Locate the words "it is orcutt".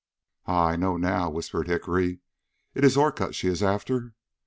2.73-3.35